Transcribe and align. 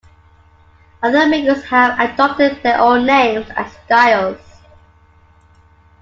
Other 1.03 1.27
makers 1.27 1.63
have 1.65 1.99
adopted 1.99 2.63
their 2.63 2.79
own 2.81 3.05
names 3.05 3.45
and 3.55 3.69
styles. 3.85 4.41